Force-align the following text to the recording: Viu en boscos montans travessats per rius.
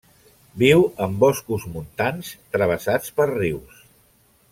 Viu 0.59 0.85
en 1.05 1.17
boscos 1.23 1.67
montans 1.75 2.31
travessats 2.57 3.13
per 3.21 3.29
rius. 3.33 3.85